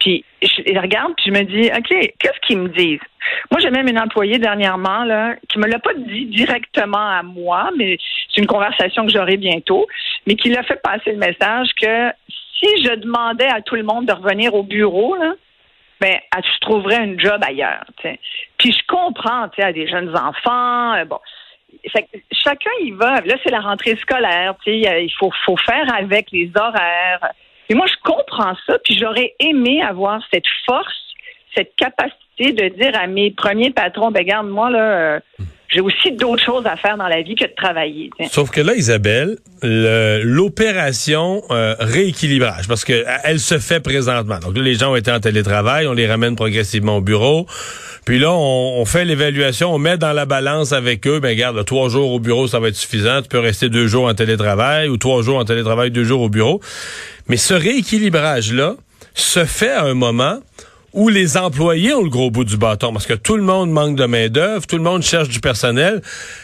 Puis 0.00 0.24
je 0.42 0.78
regarde, 0.78 1.14
puis 1.16 1.26
je 1.26 1.30
me 1.32 1.42
dis, 1.44 1.70
OK, 1.74 2.12
qu'est-ce 2.18 2.40
qu'ils 2.46 2.58
me 2.58 2.68
disent? 2.68 3.00
Moi, 3.50 3.60
j'ai 3.60 3.70
même 3.70 3.88
une 3.88 3.98
employée 3.98 4.38
dernièrement 4.38 5.04
là, 5.04 5.36
qui 5.48 5.58
me 5.58 5.66
l'a 5.66 5.78
pas 5.78 5.94
dit 5.94 6.26
directement 6.26 7.10
à 7.10 7.22
moi, 7.22 7.70
mais 7.76 7.96
c'est 8.32 8.40
une 8.40 8.46
conversation 8.46 9.06
que 9.06 9.12
j'aurai 9.12 9.36
bientôt, 9.36 9.86
mais 10.26 10.34
qui 10.36 10.50
l'a 10.50 10.62
fait 10.62 10.80
passer 10.82 11.12
le 11.12 11.18
message 11.18 11.68
que 11.80 12.10
si 12.58 12.82
je 12.82 12.94
demandais 12.94 13.48
à 13.48 13.60
tout 13.62 13.76
le 13.76 13.82
monde 13.82 14.06
de 14.06 14.12
revenir 14.12 14.54
au 14.54 14.62
bureau, 14.62 15.16
là, 15.16 15.34
ben, 16.00 16.18
tu 16.32 16.60
trouverais 16.60 16.96
un 16.96 17.18
job 17.18 17.40
ailleurs. 17.46 17.84
Puis 18.58 18.72
je 18.72 18.86
comprends, 18.86 19.48
tu 19.48 19.60
sais, 19.60 19.68
à 19.68 19.72
des 19.72 19.86
jeunes 19.86 20.14
enfants, 20.16 20.94
euh, 20.94 21.04
bon. 21.04 21.18
chacun 22.32 22.70
y 22.80 22.90
va. 22.90 23.20
Là, 23.20 23.36
c'est 23.42 23.50
la 23.50 23.60
rentrée 23.60 23.96
scolaire. 23.96 24.54
Il 24.66 25.12
faut, 25.18 25.32
faut 25.44 25.56
faire 25.56 25.86
avec 25.94 26.30
les 26.30 26.50
horaires. 26.54 27.32
Et 27.68 27.74
moi, 27.74 27.86
je 27.86 27.94
comprends 28.02 28.54
ça, 28.66 28.78
puis 28.84 28.98
j'aurais 28.98 29.34
aimé 29.40 29.82
avoir 29.82 30.20
cette 30.32 30.44
force, 30.66 30.94
cette 31.54 31.74
capacité 31.76 32.52
de 32.52 32.68
dire 32.76 32.92
à 33.00 33.06
mes 33.06 33.30
premiers 33.30 33.70
patrons, 33.70 34.10
ben 34.10 34.24
garde, 34.24 34.48
moi, 34.48 34.70
là, 34.70 34.78
euh, 34.78 35.20
j'ai 35.74 35.80
aussi 35.80 36.12
d'autres 36.12 36.42
choses 36.42 36.66
à 36.66 36.76
faire 36.76 36.96
dans 36.96 37.08
la 37.08 37.22
vie 37.22 37.34
que 37.34 37.44
de 37.44 37.54
travailler. 37.56 38.10
Sauf 38.30 38.50
que 38.50 38.60
là, 38.60 38.74
Isabelle, 38.74 39.38
l'opération 39.62 41.42
euh, 41.50 41.74
rééquilibrage, 41.80 42.68
parce 42.68 42.84
que 42.84 43.04
elle 43.24 43.40
se 43.40 43.58
fait 43.58 43.80
présentement. 43.80 44.38
Donc 44.38 44.56
là, 44.56 44.62
les 44.62 44.74
gens 44.74 44.92
ont 44.92 44.96
été 44.96 45.10
en 45.10 45.20
télétravail, 45.20 45.86
on 45.86 45.92
les 45.92 46.06
ramène 46.06 46.36
progressivement 46.36 46.98
au 46.98 47.00
bureau. 47.00 47.46
Puis 48.04 48.18
là, 48.18 48.32
on, 48.32 48.84
fait 48.84 49.06
l'évaluation, 49.06 49.74
on 49.74 49.78
met 49.78 49.96
dans 49.96 50.12
la 50.12 50.26
balance 50.26 50.72
avec 50.72 51.06
eux, 51.06 51.20
ben 51.20 51.30
regarde, 51.30 51.64
trois 51.64 51.88
jours 51.88 52.12
au 52.12 52.20
bureau, 52.20 52.46
ça 52.46 52.60
va 52.60 52.68
être 52.68 52.76
suffisant. 52.76 53.22
Tu 53.22 53.28
peux 53.28 53.38
rester 53.38 53.70
deux 53.70 53.86
jours 53.86 54.04
en 54.04 54.14
télétravail 54.14 54.88
ou 54.88 54.98
trois 54.98 55.22
jours 55.22 55.38
en 55.38 55.44
télétravail, 55.44 55.90
deux 55.90 56.04
jours 56.04 56.20
au 56.20 56.28
bureau. 56.28 56.60
Mais 57.28 57.36
ce 57.36 57.54
rééquilibrage-là 57.54 58.76
se 59.14 59.44
fait 59.44 59.70
à 59.70 59.84
un 59.84 59.94
moment 59.94 60.40
où 60.94 61.08
les 61.08 61.36
employés 61.36 61.92
ont 61.92 62.02
le 62.02 62.08
gros 62.08 62.30
bout 62.30 62.44
du 62.44 62.56
bâton 62.56 62.92
parce 62.92 63.06
que 63.06 63.14
tout 63.14 63.36
le 63.36 63.42
monde 63.42 63.70
manque 63.70 63.96
de 63.96 64.06
main 64.06 64.28
d'œuvre, 64.28 64.64
tout 64.66 64.76
le 64.76 64.82
monde 64.82 65.02
cherche 65.02 65.28
du 65.28 65.40
personnel. 65.40 66.00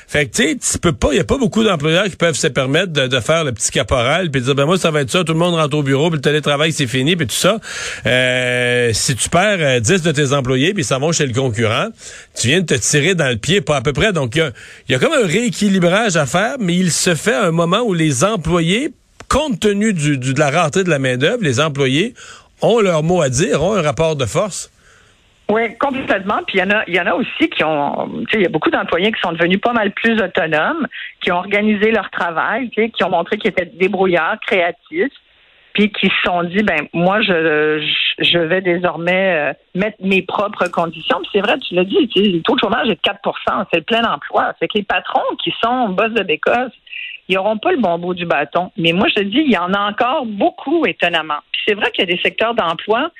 Fait 0.09 0.27
que 0.27 0.55
tu 0.55 0.79
peux 0.81 0.93
pas, 0.93 1.11
il 1.13 1.19
y 1.19 1.21
a 1.21 1.25
pas 1.25 1.39
beaucoup 1.39 1.63
d'employeurs 1.63 2.07
qui 2.07 2.17
peuvent 2.17 2.35
se 2.35 2.49
permettre 2.49 2.93
de, 2.93 3.21
faire 3.21 3.45
le 3.45 3.53
petit 3.53 3.71
caporal 3.71 4.31
puis 4.31 4.43
dire 4.43 4.57
ben 4.57 4.67
moi 4.67 4.77
ça 4.77 4.91
va 4.91 5.03
être 5.03 5.11
ça, 5.11 5.23
tout 5.23 5.33
le 5.33 5.39
monde 5.39 5.55
rentre 5.55 5.77
au 5.77 5.85
bureau, 5.85 6.11
puis 6.11 6.17
le 6.17 6.23
télétravail 6.23 6.73
c'est 6.73 6.89
fini 6.89 7.15
puis 7.15 7.29
tout 7.29 7.35
ça. 7.35 7.61
Euh, 8.07 8.91
si 8.93 9.15
tu 9.15 9.29
perds 9.29 9.81
10 9.81 9.93
euh, 9.93 9.99
de 9.99 10.11
tes 10.11 10.33
employés 10.33 10.75
puis 10.75 10.83
ça 10.83 10.99
va 10.99 11.13
chez 11.13 11.27
le 11.27 11.33
concurrent, 11.33 11.89
tu 12.37 12.49
viens 12.49 12.61
de 12.61 12.67
te 12.67 12.75
tirer 12.75 13.15
dans 13.15 13.29
le 13.29 13.37
pied 13.37 13.61
pas 13.61 13.77
à 13.77 13.83
peu 13.83 13.93
près. 13.93 14.13
Donc 14.13 14.35
il 14.35 14.53
y 14.89 14.95
a, 14.95 14.99
comme 14.99 15.13
un 15.13 15.27
rééquilibrage 15.27 16.17
à 16.17 16.27
faire, 16.27 16.57
mais 16.59 16.75
il 16.75 16.91
se 16.91 17.15
fait 17.15 17.35
à 17.35 17.45
un 17.45 17.53
moment 17.53 17.83
où 17.83 17.95
les 17.95 18.25
employés 18.25 18.93
compte 19.31 19.61
tenu 19.61 19.95
du, 19.95 20.19
de 20.19 20.39
la 20.39 20.51
rareté 20.51 20.85
de 20.85 20.91
la 20.91 20.99
main-d'œuvre, 20.99 21.43
les 21.43 21.61
employés 21.61 22.15
ont 22.61 22.81
leur 22.81 23.03
mot 23.03 23.23
à 23.23 23.31
dire, 23.31 23.63
ont 23.63 23.75
un 23.75 23.83
rapport 23.83 24.17
de 24.17 24.27
force. 24.27 24.71
Oui, 25.49 25.77
complètement. 25.79 26.41
Puis 26.47 26.59
il 26.59 26.61
y 26.61 26.63
en 26.63 26.71
a, 26.71 26.85
il 26.87 26.95
y 26.95 27.01
en 27.01 27.07
a 27.07 27.15
aussi 27.15 27.49
qui 27.49 27.65
ont, 27.65 28.09
tu 28.29 28.33
sais, 28.33 28.39
il 28.39 28.43
y 28.43 28.47
a 28.47 28.51
beaucoup 28.51 28.71
d'employés 28.71 29.11
qui 29.11 29.21
sont 29.21 29.33
devenus 29.33 29.61
pas 29.61 29.73
mal 29.73 29.93
plus 29.93 30.21
autonomes, 30.21 30.87
qui 31.23 31.33
ont 31.33 31.39
organisé 31.39 31.91
leur 31.91 32.11
travail, 32.11 32.71
qui 32.71 33.05
ont 33.05 33.11
montré 33.11 33.39
qu'ils 33.39 33.51
étaient 33.51 33.67
débrouillards, 33.67 34.39
créatifs, 34.47 35.13
puis 35.73 35.91
qui 35.91 36.07
se 36.07 36.23
sont 36.25 36.45
dit, 36.45 36.63
ben 36.63 36.87
moi, 36.93 37.21
je, 37.23 37.85
je 38.19 38.39
vais 38.39 38.61
désormais 38.61 39.51
euh, 39.51 39.53
mettre 39.75 39.97
mes 40.01 40.23
propres 40.23 40.69
conditions. 40.69 41.19
Puis 41.23 41.31
c'est 41.33 41.41
vrai, 41.41 41.59
tu 41.59 41.75
l'as 41.75 41.85
dit, 41.85 42.09
tu 42.09 42.23
sais, 42.23 42.29
le 42.29 42.43
taux 42.43 42.55
de 42.55 42.61
chômage 42.61 42.89
est 42.89 42.95
de 42.95 43.01
4 43.03 43.19
c'est 43.73 43.79
le 43.79 43.85
plein 43.85 44.05
emploi. 44.05 44.53
C'est 44.61 44.69
que 44.69 44.79
les 44.79 44.85
patrons 44.85 45.37
qui 45.43 45.53
sont 45.63 45.89
boss 45.91 46.13
de 46.13 46.23
bécosse, 46.23 46.73
ils 47.31 47.37
n'auront 47.37 47.59
pas 47.59 47.71
le 47.71 47.79
bon 47.79 47.97
bout 47.97 48.13
du 48.13 48.27
bâton. 48.27 48.73
Mais 48.77 48.93
moi, 48.93 49.07
je 49.09 49.15
te 49.15 49.21
dis, 49.21 49.43
il 49.47 49.53
y 49.53 49.57
en 49.57 49.73
a 49.73 49.79
encore 49.89 50.27
beaucoup, 50.27 50.85
étonnamment. 50.85 51.39
Puis 51.53 51.63
c'est 51.69 51.75
vrai 51.75 51.91
qu'il 51.93 52.09
y 52.09 52.13
a 52.13 52.15
des 52.15 52.21
secteurs 52.21 52.55
d'emploi 52.55 53.13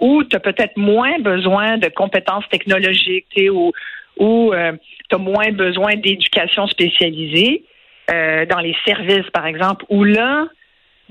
où 0.00 0.24
tu 0.24 0.34
as 0.34 0.40
peut-être 0.40 0.76
moins 0.76 1.20
besoin 1.20 1.78
de 1.78 1.88
compétences 1.88 2.48
technologiques 2.50 3.28
ou, 3.52 3.72
ou 4.18 4.52
euh, 4.52 4.72
tu 5.08 5.14
as 5.14 5.18
moins 5.18 5.52
besoin 5.52 5.94
d'éducation 5.94 6.66
spécialisée 6.66 7.64
euh, 8.10 8.44
dans 8.46 8.58
les 8.58 8.74
services, 8.84 9.30
par 9.32 9.46
exemple, 9.46 9.84
où 9.88 10.02
là, 10.02 10.46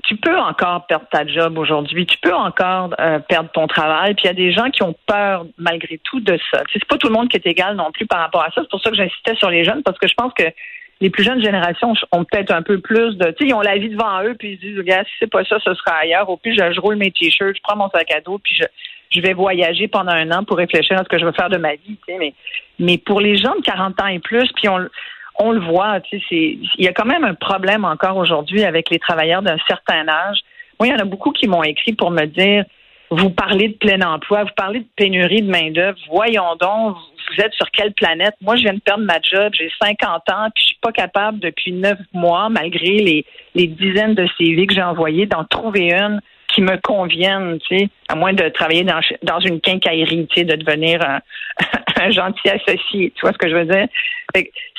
tu 0.04 0.16
peux 0.16 0.38
encore 0.38 0.86
perdre 0.86 1.06
ta 1.10 1.26
job 1.26 1.56
aujourd'hui, 1.56 2.04
tu 2.04 2.18
peux 2.18 2.34
encore 2.34 2.90
euh, 3.00 3.18
perdre 3.20 3.50
ton 3.52 3.66
travail, 3.66 4.12
puis 4.14 4.24
il 4.24 4.26
y 4.26 4.30
a 4.30 4.34
des 4.34 4.52
gens 4.52 4.68
qui 4.68 4.82
ont 4.82 4.94
peur 5.06 5.46
malgré 5.56 5.98
tout 6.04 6.20
de 6.20 6.38
ça. 6.50 6.62
C'est 6.70 6.84
pas 6.84 6.98
tout 6.98 7.06
le 7.06 7.14
monde 7.14 7.30
qui 7.30 7.38
est 7.38 7.46
égal 7.46 7.76
non 7.76 7.90
plus 7.92 8.04
par 8.04 8.18
rapport 8.18 8.42
à 8.42 8.50
ça. 8.50 8.60
C'est 8.60 8.70
pour 8.70 8.82
ça 8.82 8.90
que 8.90 8.96
j'insistais 8.96 9.36
sur 9.36 9.48
les 9.48 9.64
jeunes, 9.64 9.82
parce 9.82 9.98
que 9.98 10.06
je 10.06 10.14
pense 10.14 10.34
que 10.34 10.44
les 11.02 11.10
plus 11.10 11.24
jeunes 11.24 11.42
générations 11.42 11.94
ont 12.12 12.24
peut-être 12.24 12.52
un 12.52 12.62
peu 12.62 12.78
plus 12.78 13.16
de, 13.16 13.24
tu 13.32 13.38
sais, 13.40 13.48
ils 13.48 13.54
ont 13.54 13.60
la 13.60 13.76
vie 13.76 13.88
devant 13.88 14.22
eux, 14.22 14.36
puis 14.38 14.52
ils 14.52 14.56
se 14.56 14.60
disent, 14.60 14.78
regarde, 14.78 15.04
si 15.06 15.12
c'est 15.18 15.30
pas 15.30 15.44
ça, 15.44 15.58
ce 15.58 15.74
sera 15.74 15.96
ailleurs. 15.96 16.30
Au 16.30 16.36
plus, 16.36 16.54
je, 16.54 16.80
roule 16.80 16.94
mes 16.94 17.10
t-shirts, 17.10 17.56
je 17.56 17.60
prends 17.60 17.76
mon 17.76 17.90
sac 17.90 18.08
à 18.12 18.20
dos, 18.20 18.38
puis 18.38 18.56
je, 19.10 19.20
vais 19.20 19.32
voyager 19.32 19.88
pendant 19.88 20.12
un 20.12 20.30
an 20.30 20.44
pour 20.44 20.58
réfléchir 20.58 20.96
à 20.96 21.02
ce 21.02 21.08
que 21.08 21.18
je 21.18 21.24
veux 21.24 21.32
faire 21.32 21.50
de 21.50 21.56
ma 21.56 21.72
vie. 21.72 21.98
Tu 22.06 22.12
sais, 22.12 22.18
mais, 22.20 22.34
mais 22.78 22.98
pour 22.98 23.20
les 23.20 23.36
gens 23.36 23.56
de 23.56 23.62
40 23.62 24.00
ans 24.00 24.06
et 24.06 24.20
plus, 24.20 24.48
puis 24.52 24.68
on, 24.68 24.78
on 25.40 25.50
le 25.50 25.58
voit, 25.58 26.00
tu 26.02 26.20
sais, 26.20 26.26
il 26.30 26.84
y 26.84 26.86
a 26.86 26.92
quand 26.92 27.04
même 27.04 27.24
un 27.24 27.34
problème 27.34 27.84
encore 27.84 28.16
aujourd'hui 28.16 28.62
avec 28.62 28.88
les 28.88 29.00
travailleurs 29.00 29.42
d'un 29.42 29.58
certain 29.66 30.06
âge. 30.06 30.38
Moi, 30.78 30.86
il 30.86 30.90
y 30.90 30.94
en 30.94 31.00
a 31.00 31.04
beaucoup 31.04 31.32
qui 31.32 31.48
m'ont 31.48 31.64
écrit 31.64 31.94
pour 31.94 32.12
me 32.12 32.26
dire, 32.26 32.64
vous 33.14 33.30
parlez 33.30 33.68
de 33.68 33.74
plein 33.74 34.00
emploi, 34.00 34.44
vous 34.44 34.54
parlez 34.56 34.80
de 34.80 34.88
pénurie 34.96 35.42
de 35.42 35.50
main-d'œuvre. 35.50 35.98
Voyons 36.08 36.56
donc, 36.58 36.96
vous 37.28 37.44
êtes 37.44 37.52
sur 37.52 37.70
quelle 37.70 37.92
planète? 37.92 38.34
Moi, 38.40 38.56
je 38.56 38.62
viens 38.62 38.74
de 38.74 38.80
perdre 38.80 39.04
ma 39.04 39.20
job, 39.20 39.52
j'ai 39.54 39.70
50 39.82 40.28
ans, 40.30 40.48
puis 40.54 40.62
je 40.62 40.66
suis 40.68 40.78
pas 40.80 40.92
capable 40.92 41.38
depuis 41.38 41.72
neuf 41.72 41.98
mois, 42.14 42.48
malgré 42.48 43.24
les, 43.54 43.66
dizaines 43.66 44.14
de 44.14 44.26
CV 44.38 44.66
que 44.66 44.74
j'ai 44.74 44.82
envoyés, 44.82 45.26
d'en 45.26 45.44
trouver 45.44 45.92
une 45.92 46.20
qui 46.48 46.62
me 46.62 46.76
convienne, 46.78 47.58
tu 47.66 47.78
sais, 47.78 47.88
à 48.08 48.14
moins 48.14 48.32
de 48.32 48.48
travailler 48.48 48.84
dans, 48.84 49.00
dans 49.22 49.40
une 49.40 49.60
quincaillerie, 49.60 50.26
tu 50.28 50.40
sais, 50.40 50.44
de 50.44 50.56
devenir 50.56 51.00
un, 51.02 51.20
un 52.02 52.10
gentil 52.10 52.48
associé. 52.48 53.12
Tu 53.14 53.20
vois 53.20 53.32
ce 53.32 53.38
que 53.38 53.48
je 53.48 53.54
veux 53.54 53.64
dire? 53.64 53.88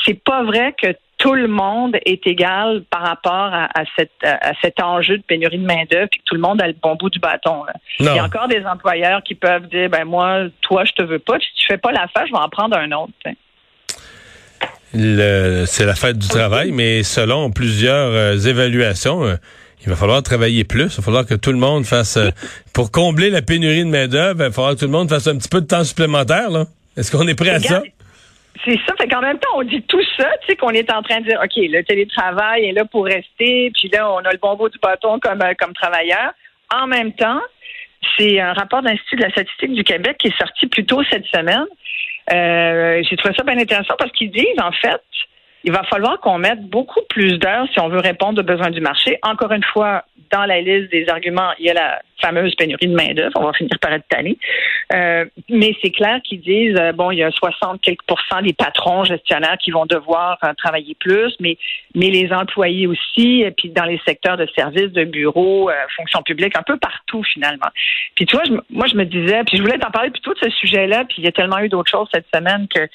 C'est 0.05 0.23
pas 0.23 0.43
vrai 0.43 0.73
que 0.81 0.87
tout 1.23 1.35
le 1.35 1.47
monde 1.47 1.95
est 2.05 2.27
égal 2.27 2.83
par 2.89 3.01
rapport 3.01 3.53
à, 3.53 3.69
cette, 3.97 4.11
à 4.23 4.51
cet 4.61 4.81
enjeu 4.81 5.19
de 5.19 5.23
pénurie 5.23 5.57
de 5.57 5.65
main-d'œuvre 5.65 6.09
et 6.11 6.17
que 6.17 6.23
tout 6.25 6.35
le 6.35 6.41
monde 6.41 6.61
a 6.61 6.67
le 6.67 6.75
bon 6.83 6.95
bout 6.95 7.09
du 7.09 7.19
bâton. 7.19 7.63
Il 8.01 8.07
y 8.07 8.09
a 8.09 8.25
encore 8.25 8.49
des 8.49 8.61
employeurs 8.65 9.23
qui 9.23 9.33
peuvent 9.33 9.67
dire 9.69 9.89
ben 9.89 10.03
moi, 10.03 10.47
toi, 10.59 10.83
je 10.83 10.91
te 10.91 11.01
veux 11.01 11.19
pas. 11.19 11.39
Si 11.39 11.47
tu 11.55 11.65
fais 11.67 11.77
pas 11.77 11.93
l'affaire, 11.93 12.27
je 12.27 12.33
vais 12.33 12.39
en 12.39 12.49
prendre 12.49 12.77
un 12.77 12.91
autre. 12.91 13.13
C'est 14.91 15.85
la 15.85 15.95
fête 15.95 16.17
du 16.17 16.27
travail, 16.27 16.73
mais 16.73 17.03
selon 17.03 17.51
plusieurs 17.51 18.09
euh, 18.09 18.37
évaluations, 18.37 19.23
euh, 19.23 19.35
il 19.85 19.89
va 19.89 19.95
falloir 19.95 20.21
travailler 20.23 20.65
plus. 20.65 20.93
Il 20.93 20.97
va 20.97 21.03
falloir 21.03 21.25
que 21.25 21.35
tout 21.35 21.53
le 21.53 21.57
monde 21.57 21.85
fasse 21.85 22.17
euh, 22.17 22.31
pour 22.73 22.91
combler 22.91 23.29
la 23.29 23.41
pénurie 23.41 23.85
de 23.85 23.89
main-d'œuvre, 23.89 24.41
il 24.41 24.47
va 24.47 24.51
falloir 24.51 24.73
que 24.73 24.79
tout 24.79 24.87
le 24.87 24.91
monde 24.91 25.07
fasse 25.07 25.27
un 25.27 25.37
petit 25.37 25.47
peu 25.47 25.61
de 25.61 25.67
temps 25.67 25.85
supplémentaire. 25.85 26.49
Est-ce 26.97 27.15
qu'on 27.15 27.25
est 27.29 27.35
prêt 27.35 27.51
à 27.51 27.59
ça? 27.61 27.81
C'est 28.65 28.79
ça. 28.87 28.93
Fait 28.97 29.07
qu'en 29.07 29.21
même 29.21 29.39
temps, 29.39 29.49
on 29.55 29.63
dit 29.63 29.81
tout 29.83 30.01
ça, 30.17 30.29
tu 30.41 30.47
sais, 30.47 30.55
qu'on 30.55 30.69
est 30.69 30.91
en 30.91 31.01
train 31.01 31.19
de 31.19 31.25
dire, 31.25 31.39
OK, 31.43 31.51
le 31.55 31.81
télétravail 31.83 32.65
est 32.65 32.71
là 32.71 32.85
pour 32.85 33.05
rester, 33.05 33.71
puis 33.73 33.89
là, 33.89 34.11
on 34.11 34.19
a 34.19 34.31
le 34.31 34.37
bon 34.37 34.55
bout 34.55 34.69
du 34.69 34.79
bâton 34.79 35.19
comme, 35.19 35.41
euh, 35.41 35.53
comme 35.59 35.73
travailleur. 35.73 36.33
En 36.73 36.87
même 36.87 37.13
temps, 37.13 37.41
c'est 38.17 38.39
un 38.39 38.53
rapport 38.53 38.81
d'Institut 38.81 39.17
de 39.17 39.23
la 39.23 39.31
statistique 39.31 39.73
du 39.73 39.83
Québec 39.83 40.17
qui 40.17 40.27
est 40.27 40.37
sorti 40.37 40.67
plus 40.67 40.85
tôt 40.85 41.01
cette 41.09 41.25
semaine. 41.25 41.65
Euh, 42.31 43.03
J'ai 43.09 43.17
trouvé 43.17 43.33
ça 43.35 43.43
bien 43.43 43.57
intéressant 43.57 43.95
parce 43.97 44.11
qu'ils 44.11 44.31
disent, 44.31 44.59
en 44.61 44.71
fait, 44.71 45.01
il 45.65 45.71
va 45.71 45.83
falloir 45.83 46.19
qu'on 46.19 46.37
mette 46.37 46.61
beaucoup 46.61 47.01
plus 47.09 47.37
d'heures 47.37 47.67
si 47.71 47.79
on 47.79 47.89
veut 47.89 47.99
répondre 47.99 48.41
aux 48.41 48.45
besoins 48.45 48.69
du 48.69 48.81
marché. 48.81 49.17
Encore 49.23 49.51
une 49.51 49.63
fois, 49.63 50.03
dans 50.33 50.45
la 50.45 50.61
liste 50.61 50.91
des 50.91 51.07
arguments, 51.09 51.51
il 51.59 51.67
y 51.67 51.69
a 51.69 51.73
la 51.75 52.01
fameuse 52.19 52.55
pénurie 52.55 52.87
de 52.87 52.95
main-d'œuvre. 52.95 53.33
On 53.35 53.45
va 53.45 53.53
finir 53.53 53.77
par 53.79 53.93
être 53.93 54.07
tanné. 54.09 54.37
Euh, 54.93 55.25
mais 55.47 55.75
c'est 55.81 55.91
clair 55.91 56.21
qu'ils 56.23 56.41
disent 56.41 56.75
euh, 56.79 56.91
bon, 56.91 57.11
il 57.11 57.19
y 57.19 57.23
a 57.23 57.29
60 57.29 57.81
quelques 57.81 58.01
des 58.41 58.53
patrons 58.53 59.03
gestionnaires 59.03 59.57
qui 59.59 59.69
vont 59.69 59.85
devoir 59.85 60.39
euh, 60.43 60.53
travailler 60.57 60.95
plus, 60.99 61.35
mais 61.39 61.57
mais 61.93 62.09
les 62.09 62.33
employés 62.33 62.87
aussi, 62.87 63.45
puis 63.57 63.69
dans 63.69 63.83
les 63.83 64.01
secteurs 64.07 64.37
de 64.37 64.47
services, 64.55 64.91
de 64.91 65.03
bureaux, 65.03 65.69
fonction 65.95 66.23
publique, 66.23 66.57
un 66.57 66.63
peu 66.63 66.77
partout 66.77 67.23
finalement. 67.23 67.69
Puis 68.15 68.25
tu 68.25 68.35
vois, 68.35 68.45
moi 68.71 68.87
je 68.87 68.95
me 68.95 69.05
disais, 69.05 69.43
puis 69.45 69.57
je 69.57 69.61
voulais 69.61 69.77
t'en 69.77 69.91
parler 69.91 70.09
plutôt 70.09 70.33
de 70.33 70.39
ce 70.39 70.49
sujet-là, 70.49 71.05
puis 71.05 71.17
il 71.19 71.25
y 71.25 71.27
a 71.27 71.31
tellement 71.31 71.59
eu 71.59 71.69
d'autres 71.69 71.91
choses 71.91 72.07
cette 72.11 72.25
semaine 72.33 72.67
que 72.67 72.87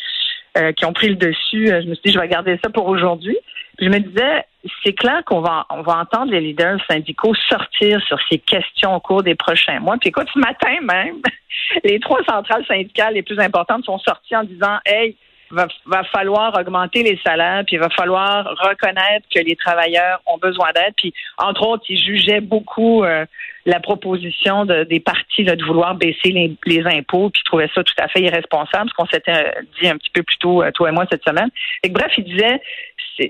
qui 0.72 0.84
ont 0.84 0.92
pris 0.92 1.08
le 1.08 1.14
dessus. 1.14 1.68
Je 1.68 1.86
me 1.86 1.94
suis 1.94 2.02
dit, 2.06 2.12
je 2.12 2.18
vais 2.18 2.26
garder 2.26 2.58
ça 2.64 2.70
pour 2.70 2.88
aujourd'hui. 2.88 3.36
Je 3.78 3.88
me 3.88 4.00
disais, 4.00 4.44
c'est 4.84 4.92
clair 4.92 5.22
qu'on 5.24 5.40
va, 5.40 5.66
on 5.70 5.82
va 5.82 5.98
entendre 5.98 6.32
les 6.32 6.40
leaders 6.40 6.78
syndicaux 6.90 7.34
sortir 7.48 8.00
sur 8.02 8.18
ces 8.30 8.38
questions 8.38 8.94
au 8.94 9.00
cours 9.00 9.22
des 9.22 9.34
prochains 9.34 9.80
mois. 9.80 9.96
Puis 9.98 10.08
écoute, 10.08 10.28
ce 10.32 10.38
matin 10.38 10.74
même, 10.82 11.16
les 11.84 12.00
trois 12.00 12.22
centrales 12.24 12.64
syndicales 12.66 13.14
les 13.14 13.22
plus 13.22 13.38
importantes 13.38 13.84
sont 13.84 13.98
sorties 13.98 14.36
en 14.36 14.44
disant, 14.44 14.78
hey, 14.86 15.16
va, 15.50 15.66
va 15.86 16.04
falloir 16.04 16.54
augmenter 16.58 17.02
les 17.02 17.18
salaires, 17.24 17.64
puis 17.66 17.76
il 17.76 17.80
va 17.80 17.88
falloir 17.90 18.44
reconnaître 18.44 19.26
que 19.34 19.40
les 19.40 19.56
travailleurs 19.56 20.20
ont 20.26 20.38
besoin 20.38 20.68
d'aide. 20.74 20.94
Puis, 20.96 21.12
entre 21.38 21.66
autres, 21.66 21.84
ils 21.88 21.98
jugeaient 21.98 22.40
beaucoup 22.40 23.04
euh, 23.04 23.24
la 23.68 23.80
proposition 23.80 24.64
de, 24.64 24.84
des 24.84 24.98
partis 24.98 25.44
de 25.44 25.64
vouloir 25.64 25.94
baisser 25.94 26.30
les, 26.64 26.86
impôts, 26.86 27.28
puis 27.28 27.42
ils 27.44 27.48
trouvaient 27.48 27.70
ça 27.74 27.84
tout 27.84 27.94
à 27.98 28.08
fait 28.08 28.22
irresponsable, 28.22 28.88
ce 28.88 28.94
qu'on 28.94 29.06
s'était 29.06 29.30
euh, 29.30 29.62
dit 29.80 29.88
un 29.88 29.98
petit 29.98 30.10
peu 30.10 30.22
plus 30.22 30.38
tôt, 30.38 30.62
euh, 30.62 30.70
toi 30.72 30.88
et 30.88 30.92
moi, 30.92 31.04
cette 31.10 31.22
semaine. 31.22 31.50
Et 31.82 31.90
bref, 31.90 32.10
ils 32.16 32.24
disaient, 32.24 32.60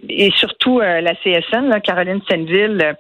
et 0.09 0.31
surtout 0.37 0.81
la 0.81 1.15
CSN, 1.15 1.81
Caroline 1.83 2.21
Senville, 2.31 2.95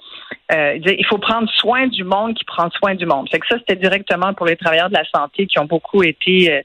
euh, 0.53 0.79
il 0.83 1.05
faut 1.05 1.19
prendre 1.19 1.49
soin 1.51 1.87
du 1.87 2.03
monde 2.03 2.35
qui 2.35 2.45
prend 2.45 2.71
soin 2.71 2.95
du 2.95 3.05
monde. 3.05 3.29
Fait 3.31 3.39
que 3.39 3.47
ça, 3.47 3.57
c'était 3.59 3.77
directement 3.77 4.33
pour 4.33 4.47
les 4.47 4.57
travailleurs 4.57 4.89
de 4.89 4.95
la 4.95 5.05
santé 5.05 5.47
qui 5.47 5.59
ont 5.59 5.67
beaucoup 5.67 6.03
été 6.03 6.63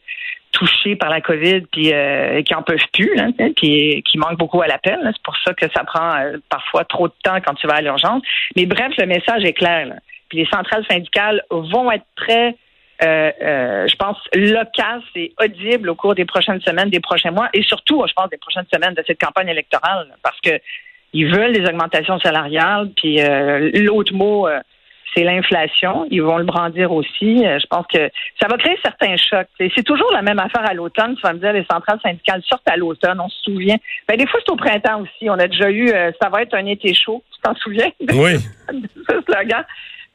touchés 0.54 0.96
par 0.96 1.10
la 1.10 1.20
COVID 1.20 1.62
puis 1.72 1.92
euh, 1.92 2.42
qui 2.44 2.56
en 2.56 2.62
peuvent 2.62 2.88
plus, 2.94 3.12
puis 3.58 4.04
qui 4.04 4.18
manquent 4.18 4.38
beaucoup 4.38 4.62
à 4.62 4.68
l'appel. 4.68 5.00
C'est 5.04 5.24
pour 5.24 5.36
ça 5.44 5.54
que 5.54 5.66
ça 5.76 5.84
prend 5.84 6.16
euh, 6.16 6.38
parfois 6.48 6.86
trop 6.86 7.08
de 7.08 7.14
temps 7.24 7.38
quand 7.46 7.56
tu 7.56 7.68
vas 7.68 7.76
à 7.76 7.82
l'urgence. 7.82 8.22
Mais 8.56 8.66
bref, 8.66 8.94
le 8.98 9.08
message 9.08 9.44
est 9.44 9.54
clair. 9.54 9.94
Puis 10.34 10.42
les 10.42 10.50
centrales 10.50 10.84
syndicales 10.90 11.44
vont 11.52 11.92
être 11.92 12.06
très, 12.16 12.56
euh, 13.04 13.88
je 13.88 13.96
pense, 13.98 14.18
loquaces 14.34 15.04
et 15.16 15.32
audibles 15.40 15.90
au 15.90 15.96
cours 15.96 16.16
des 16.16 16.26
prochaines 16.26 16.60
semaines, 16.62 16.90
des 16.90 17.00
prochains 17.00 17.30
mois, 17.30 17.50
et 17.54 17.62
surtout, 17.62 18.04
je 18.08 18.14
pense, 18.14 18.32
des 18.32 18.38
prochaines 18.38 18.66
semaines 18.74 18.96
de 18.96 19.04
cette 19.06 19.22
campagne 19.22 19.50
électorale, 19.50 20.08
parce 20.24 20.40
que 20.42 20.60
ils 21.14 21.32
veulent 21.32 21.54
des 21.54 21.64
augmentations 21.70 22.20
salariales. 22.20 22.90
Puis 22.96 23.20
l'autre 23.76 24.14
mot 24.16 24.48
c'est 25.16 25.24
l'inflation. 25.24 26.08
Ils 26.10 26.22
vont 26.22 26.38
le 26.38 26.46
brandir 26.46 26.92
aussi. 26.92 27.46
Euh, 27.46 27.60
je 27.60 27.68
pense 27.68 27.86
que 27.88 28.10
ça 28.42 28.48
va 28.48 28.58
créer 28.58 28.78
certains 28.84 29.16
chocs. 29.18 29.48
C'est 29.60 29.84
toujours 29.84 30.12
la 30.12 30.22
même 30.22 30.40
affaire 30.40 30.66
à 30.68 30.74
l'automne. 30.74 31.16
Tu 31.16 31.22
vas 31.22 31.34
me 31.34 31.40
dire, 31.40 31.54
les 31.54 31.66
centrales 31.70 32.00
syndicales 32.02 32.42
sortent 32.48 32.68
à 32.70 32.78
l'automne, 32.78 33.20
on 33.20 33.30
se 33.30 33.42
souvient. 33.44 33.78
Ben, 34.08 34.18
des 34.18 34.28
fois, 34.28 34.40
c'est 34.46 34.52
au 34.52 34.56
printemps 34.56 35.02
aussi. 35.02 35.30
On 35.30 35.40
a 35.40 35.48
déjà 35.48 35.70
eu, 35.70 35.90
euh, 35.90 36.12
ça 36.22 36.30
va 36.30 36.42
être 36.42 36.54
un 36.56 36.66
été 36.66 36.94
chaud. 36.94 37.24
Tu 37.34 37.42
t'en 37.42 37.56
souviens? 37.56 37.92
Oui. 38.14 38.38
ce 39.10 39.22
slogan. 39.26 39.64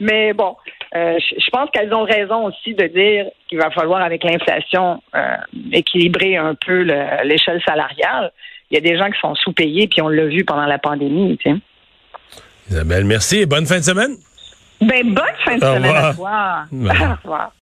Mais 0.01 0.33
bon, 0.33 0.57
euh, 0.95 1.19
je 1.19 1.51
pense 1.51 1.71
qu'elles 1.71 1.93
ont 1.93 2.05
raison 2.05 2.47
aussi 2.47 2.75
de 2.75 2.87
dire 2.87 3.27
qu'il 3.49 3.59
va 3.59 3.71
falloir, 3.71 4.01
avec 4.01 4.23
l'inflation, 4.25 5.03
équilibrer 5.73 6.37
un 6.37 6.55
peu 6.55 6.83
l'échelle 7.25 7.61
salariale. 7.67 8.33
Il 8.71 8.75
y 8.75 8.79
a 8.79 8.81
des 8.81 8.97
gens 8.97 9.11
qui 9.11 9.19
sont 9.19 9.35
sous-payés, 9.35 9.89
puis 9.89 10.03
on 10.03 10.09
l'a 10.09 10.27
vu 10.27 10.45
pendant 10.45 10.67
la 10.67 10.79
pandémie. 10.79 11.39
Isabelle, 12.69 13.05
merci 13.05 13.41
et 13.41 13.47
bonne 13.47 13.67
fin 13.67 13.79
de 13.79 13.85
semaine. 13.85 14.17
Ben, 14.81 15.15
bonne 15.15 15.25
fin 15.45 15.57
de 15.57 15.61
semaine 15.61 15.97
à 15.97 16.15
toi. 16.15 16.65
Au 16.73 17.15
revoir. 17.23 17.53